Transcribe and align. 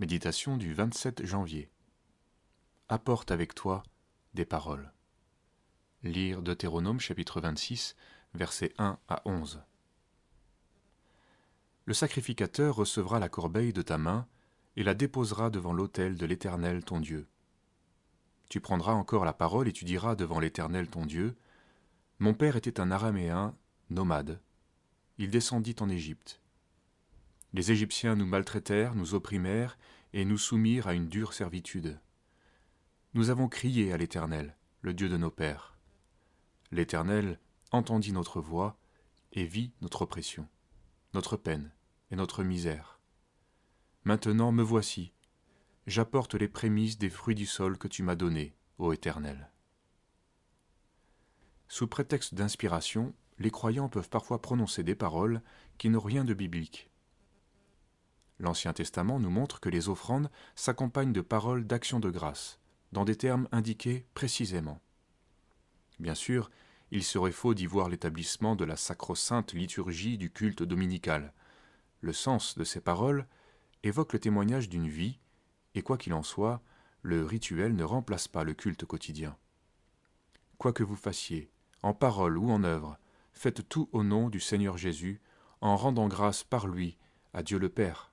Méditation 0.00 0.56
du 0.56 0.74
27 0.74 1.26
janvier. 1.26 1.72
Apporte 2.88 3.32
avec 3.32 3.52
toi 3.52 3.82
des 4.32 4.44
paroles. 4.44 4.92
Lire 6.04 6.40
Deutéronome 6.40 7.00
chapitre 7.00 7.40
26, 7.40 7.96
versets 8.32 8.72
1 8.78 8.96
à 9.08 9.22
11. 9.24 9.60
Le 11.84 11.94
sacrificateur 11.94 12.76
recevra 12.76 13.18
la 13.18 13.28
corbeille 13.28 13.72
de 13.72 13.82
ta 13.82 13.98
main 13.98 14.28
et 14.76 14.84
la 14.84 14.94
déposera 14.94 15.50
devant 15.50 15.72
l'autel 15.72 16.16
de 16.16 16.26
l'Éternel 16.26 16.84
ton 16.84 17.00
Dieu. 17.00 17.26
Tu 18.48 18.60
prendras 18.60 18.92
encore 18.92 19.24
la 19.24 19.32
parole 19.32 19.66
et 19.66 19.72
tu 19.72 19.84
diras 19.84 20.14
devant 20.14 20.38
l'Éternel 20.38 20.86
ton 20.86 21.06
Dieu, 21.06 21.36
Mon 22.20 22.34
père 22.34 22.54
était 22.54 22.78
un 22.78 22.92
araméen, 22.92 23.52
nomade. 23.90 24.40
Il 25.18 25.30
descendit 25.30 25.74
en 25.80 25.88
Égypte. 25.88 26.40
Les 27.54 27.72
Égyptiens 27.72 28.14
nous 28.14 28.26
maltraitèrent, 28.26 28.94
nous 28.94 29.14
opprimèrent, 29.14 29.78
et 30.12 30.24
nous 30.24 30.38
soumirent 30.38 30.86
à 30.86 30.94
une 30.94 31.08
dure 31.08 31.32
servitude. 31.32 31.98
Nous 33.14 33.30
avons 33.30 33.48
crié 33.48 33.92
à 33.92 33.96
l'Éternel, 33.96 34.56
le 34.82 34.94
Dieu 34.94 35.08
de 35.08 35.16
nos 35.16 35.30
pères. 35.30 35.76
L'Éternel 36.70 37.40
entendit 37.72 38.12
notre 38.12 38.40
voix 38.40 38.78
et 39.32 39.44
vit 39.44 39.72
notre 39.80 40.02
oppression, 40.02 40.48
notre 41.14 41.36
peine 41.36 41.72
et 42.10 42.16
notre 42.16 42.42
misère. 42.42 43.00
Maintenant 44.04 44.52
me 44.52 44.62
voici, 44.62 45.12
j'apporte 45.86 46.34
les 46.34 46.48
prémices 46.48 46.98
des 46.98 47.10
fruits 47.10 47.34
du 47.34 47.46
sol 47.46 47.78
que 47.78 47.88
tu 47.88 48.02
m'as 48.02 48.14
donnés, 48.14 48.54
ô 48.78 48.92
Éternel. 48.92 49.50
Sous 51.66 51.86
prétexte 51.86 52.34
d'inspiration, 52.34 53.14
les 53.38 53.50
croyants 53.50 53.88
peuvent 53.88 54.08
parfois 54.08 54.40
prononcer 54.40 54.82
des 54.82 54.94
paroles 54.94 55.42
qui 55.76 55.90
n'ont 55.90 56.00
rien 56.00 56.24
de 56.24 56.34
biblique. 56.34 56.90
L'Ancien 58.38 58.72
Testament 58.72 59.18
nous 59.18 59.30
montre 59.30 59.60
que 59.60 59.68
les 59.68 59.88
offrandes 59.88 60.30
s'accompagnent 60.54 61.12
de 61.12 61.20
paroles 61.20 61.66
d'action 61.66 62.00
de 62.00 62.10
grâce, 62.10 62.60
dans 62.92 63.04
des 63.04 63.16
termes 63.16 63.48
indiqués 63.50 64.06
précisément. 64.14 64.80
Bien 65.98 66.14
sûr, 66.14 66.50
il 66.90 67.02
serait 67.02 67.32
faux 67.32 67.54
d'y 67.54 67.66
voir 67.66 67.88
l'établissement 67.88 68.56
de 68.56 68.64
la 68.64 68.76
sacro-sainte 68.76 69.52
liturgie 69.52 70.16
du 70.16 70.30
culte 70.30 70.62
dominical. 70.62 71.34
Le 72.00 72.12
sens 72.12 72.56
de 72.56 72.64
ces 72.64 72.80
paroles 72.80 73.26
évoque 73.82 74.12
le 74.12 74.20
témoignage 74.20 74.68
d'une 74.68 74.88
vie, 74.88 75.18
et 75.74 75.82
quoi 75.82 75.98
qu'il 75.98 76.14
en 76.14 76.22
soit, 76.22 76.62
le 77.02 77.24
rituel 77.24 77.74
ne 77.74 77.84
remplace 77.84 78.28
pas 78.28 78.44
le 78.44 78.54
culte 78.54 78.84
quotidien. 78.84 79.36
Quoi 80.56 80.72
que 80.72 80.82
vous 80.82 80.96
fassiez, 80.96 81.50
en 81.82 81.92
parole 81.92 82.38
ou 82.38 82.50
en 82.50 82.64
œuvre, 82.64 82.98
faites 83.32 83.68
tout 83.68 83.88
au 83.92 84.02
nom 84.02 84.28
du 84.28 84.40
Seigneur 84.40 84.76
Jésus, 84.78 85.20
en 85.60 85.76
rendant 85.76 86.08
grâce 86.08 86.44
par 86.44 86.66
lui 86.66 86.96
à 87.32 87.42
Dieu 87.42 87.58
le 87.58 87.68
Père. 87.68 88.07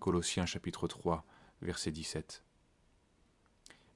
Colossiens 0.00 0.46
chapitre 0.46 0.88
3, 0.88 1.24
verset 1.60 1.90
17. 1.90 2.42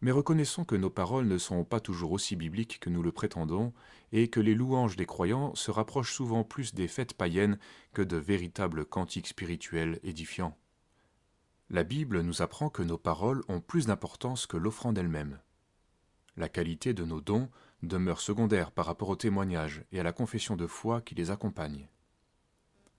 Mais 0.02 0.10
reconnaissons 0.10 0.64
que 0.64 0.76
nos 0.76 0.90
paroles 0.90 1.26
ne 1.26 1.38
sont 1.38 1.64
pas 1.64 1.80
toujours 1.80 2.12
aussi 2.12 2.36
bibliques 2.36 2.78
que 2.78 2.90
nous 2.90 3.02
le 3.02 3.10
prétendons, 3.10 3.72
et 4.12 4.28
que 4.28 4.38
les 4.38 4.54
louanges 4.54 4.96
des 4.96 5.06
croyants 5.06 5.54
se 5.54 5.70
rapprochent 5.70 6.12
souvent 6.12 6.44
plus 6.44 6.74
des 6.74 6.88
fêtes 6.88 7.14
païennes 7.14 7.58
que 7.94 8.02
de 8.02 8.18
véritables 8.18 8.84
cantiques 8.84 9.28
spirituels 9.28 9.98
édifiants. 10.02 10.58
La 11.70 11.84
Bible 11.84 12.20
nous 12.20 12.42
apprend 12.42 12.68
que 12.68 12.82
nos 12.82 12.98
paroles 12.98 13.42
ont 13.48 13.62
plus 13.62 13.86
d'importance 13.86 14.46
que 14.46 14.58
l'offrande 14.58 14.98
elle-même. 14.98 15.40
La 16.36 16.50
qualité 16.50 16.92
de 16.92 17.06
nos 17.06 17.22
dons 17.22 17.48
demeure 17.82 18.20
secondaire 18.20 18.72
par 18.72 18.84
rapport 18.84 19.08
au 19.08 19.16
témoignage 19.16 19.84
et 19.90 20.00
à 20.00 20.02
la 20.02 20.12
confession 20.12 20.54
de 20.54 20.66
foi 20.66 21.00
qui 21.00 21.14
les 21.14 21.30
accompagne. 21.30 21.88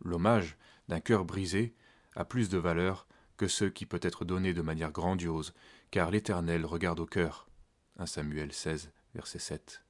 L'hommage 0.02 0.58
d'un 0.88 1.00
cœur 1.00 1.23
brisé 1.23 1.75
a 2.16 2.25
plus 2.25 2.49
de 2.49 2.58
valeur 2.58 3.08
que 3.38 3.47
ceux 3.47 3.69
qui 3.69 3.85
peut 3.85 3.99
être 4.02 4.25
donné 4.25 4.53
de 4.53 4.61
manière 4.61 4.91
grandiose, 4.91 5.53
car 5.91 6.11
l'Éternel 6.11 6.66
regarde 6.66 6.99
au 6.99 7.05
cœur. 7.05 7.47
1 7.97 8.05
Samuel 8.05 8.53
16, 8.53 8.91
verset 9.13 9.39
7. 9.39 9.83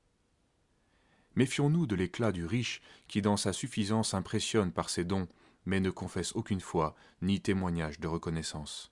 Méfions-nous 1.36 1.86
de 1.86 1.96
l'éclat 1.96 2.32
du 2.32 2.46
riche 2.46 2.82
qui 3.08 3.22
dans 3.22 3.38
sa 3.38 3.54
suffisance 3.54 4.14
impressionne 4.14 4.72
par 4.72 4.90
ses 4.90 5.04
dons, 5.04 5.28
mais 5.66 5.80
ne 5.80 5.90
confesse 5.90 6.36
aucune 6.36 6.62
foi 6.62 6.96
ni 7.22 7.42
témoignage 7.42 8.00
de 8.00 8.08
reconnaissance. 8.08 8.92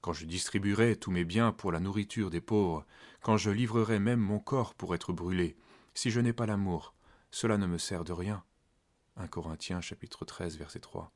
Quand 0.00 0.12
je 0.12 0.26
distribuerai 0.26 0.96
tous 0.96 1.10
mes 1.10 1.24
biens 1.24 1.52
pour 1.52 1.72
la 1.72 1.80
nourriture 1.80 2.30
des 2.30 2.40
pauvres, 2.40 2.86
quand 3.22 3.36
je 3.36 3.50
livrerai 3.50 3.98
même 3.98 4.20
mon 4.20 4.38
corps 4.38 4.74
pour 4.74 4.94
être 4.94 5.12
brûlé, 5.12 5.56
si 5.94 6.10
je 6.10 6.20
n'ai 6.20 6.32
pas 6.32 6.46
l'amour, 6.46 6.94
cela 7.30 7.58
ne 7.58 7.66
me 7.66 7.78
sert 7.78 8.04
de 8.04 8.12
rien. 8.12 8.44
1 9.16 9.28
Corinthiens 9.28 9.80
chapitre 9.80 10.24
13 10.24 10.56
verset 10.58 10.80
3. 10.80 11.12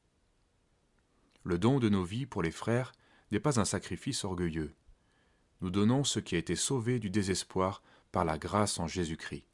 Le 1.49 1.57
don 1.57 1.79
de 1.79 1.89
nos 1.89 2.05
vies 2.05 2.27
pour 2.27 2.43
les 2.43 2.51
frères 2.51 2.93
n'est 3.33 3.41
pas 3.41 3.59
un 3.59 3.65
sacrifice 3.65 4.23
orgueilleux. 4.23 4.75
Nous 5.63 5.71
donnons 5.71 6.05
ce 6.05 6.21
qui 6.21 6.35
a 6.35 6.39
été 6.39 6.55
sauvé 6.55 6.99
du 6.99 7.09
désespoir 7.09 7.83
par 8.13 8.27
la 8.27 8.37
grâce 8.37 8.79
en 8.79 8.87
Jésus-Christ. 8.87 9.47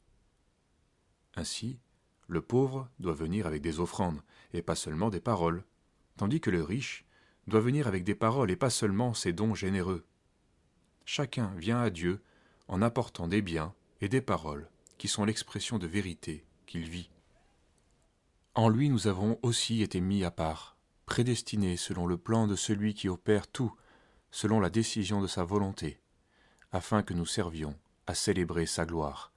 Ainsi, 1.35 1.79
le 2.27 2.41
pauvre 2.41 2.89
doit 2.99 3.13
venir 3.13 3.47
avec 3.47 3.61
des 3.61 3.79
offrandes, 3.79 4.21
et 4.51 4.61
pas 4.61 4.75
seulement 4.75 5.09
des 5.09 5.21
paroles, 5.21 5.63
tandis 6.17 6.41
que 6.41 6.49
le 6.49 6.63
riche 6.63 7.05
doit 7.47 7.61
venir 7.61 7.87
avec 7.87 8.03
des 8.03 8.13
paroles 8.13 8.51
et 8.51 8.57
pas 8.57 8.69
seulement 8.69 9.13
ses 9.13 9.31
dons 9.31 9.55
généreux. 9.55 10.05
Chacun 11.05 11.53
vient 11.55 11.79
à 11.79 11.89
Dieu 11.89 12.21
en 12.67 12.81
apportant 12.81 13.29
des 13.29 13.41
biens 13.41 13.73
et 14.01 14.09
des 14.09 14.19
paroles 14.19 14.67
qui 14.97 15.07
sont 15.07 15.23
l'expression 15.23 15.79
de 15.79 15.87
vérité 15.87 16.43
qu'il 16.65 16.89
vit. 16.89 17.09
En 18.53 18.67
lui 18.67 18.89
nous 18.89 19.07
avons 19.07 19.39
aussi 19.43 19.81
été 19.81 20.01
mis 20.01 20.25
à 20.25 20.31
part, 20.31 20.74
prédestinés 21.05 21.77
selon 21.77 22.05
le 22.07 22.17
plan 22.17 22.47
de 22.47 22.55
celui 22.55 22.93
qui 22.93 23.09
opère 23.09 23.47
tout, 23.47 23.73
selon 24.31 24.59
la 24.59 24.69
décision 24.69 25.21
de 25.21 25.27
sa 25.27 25.43
volonté, 25.43 25.99
afin 26.71 27.03
que 27.03 27.13
nous 27.13 27.25
servions 27.25 27.77
à 28.07 28.15
célébrer 28.15 28.65
sa 28.65 28.85
gloire. 28.85 29.31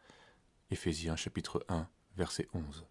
Éphésiens 0.70 1.16
chapitre 1.16 1.64
1, 1.68 1.88
verset 2.16 2.48
11. 2.52 2.86